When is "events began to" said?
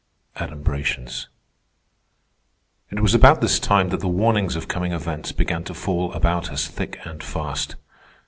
4.93-5.75